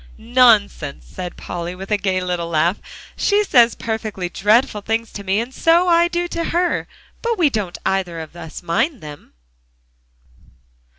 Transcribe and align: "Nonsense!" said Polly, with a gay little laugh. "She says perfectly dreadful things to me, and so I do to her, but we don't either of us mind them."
"Nonsense!" 0.17 1.05
said 1.05 1.37
Polly, 1.37 1.75
with 1.75 1.91
a 1.91 1.97
gay 1.97 2.21
little 2.21 2.47
laugh. 2.49 2.77
"She 3.15 3.43
says 3.43 3.75
perfectly 3.75 4.29
dreadful 4.29 4.81
things 4.81 5.11
to 5.13 5.23
me, 5.23 5.39
and 5.39 5.53
so 5.53 5.87
I 5.87 6.07
do 6.07 6.27
to 6.29 6.45
her, 6.45 6.87
but 7.21 7.37
we 7.37 7.51
don't 7.51 7.77
either 7.85 8.19
of 8.19 8.35
us 8.35 8.63
mind 8.63 9.01
them." 9.01 9.33